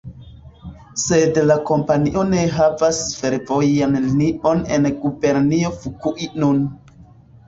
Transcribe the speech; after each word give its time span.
Sed 0.99 1.35
la 1.49 1.57
kompanio 1.65 2.23
ne 2.29 2.39
havas 2.53 3.01
fervojan 3.17 3.93
linion 4.05 4.63
en 4.79 4.87
Gubernio 5.05 5.71
Fukui 5.85 6.31
nun. 6.45 6.63